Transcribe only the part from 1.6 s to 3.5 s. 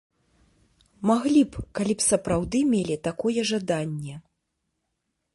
калі б сапраўды мелі такое